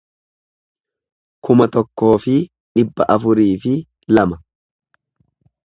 kuma 1.47 1.67
tokkoo 1.75 2.15
fi 2.25 2.33
dhibba 2.79 3.09
afurii 3.17 3.53
fi 3.67 3.77
lama 4.17 4.43